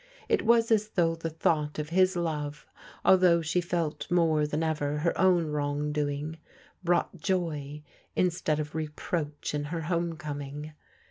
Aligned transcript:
It 0.27 0.41
was 0.43 0.71
as 0.71 0.89
though 0.89 1.13
the 1.13 1.29
thought 1.29 1.77
of 1.77 1.89
his 1.89 2.15
love, 2.15 2.65
although 3.05 3.43
she 3.43 3.61
felt 3.61 4.09
more 4.09 4.47
than 4.47 4.63
ever 4.63 4.97
her 4.97 5.15
own 5.15 5.45
wrong 5.51 5.91
doing, 5.91 6.39
brought 6.83 7.21
joy 7.21 7.83
in 8.15 8.31
stead 8.31 8.59
oi 8.59 8.65
reproach 8.73 9.53
in 9.53 9.65
her 9.65 9.81
home 9.81 10.17
comVtvg. 10.17 10.73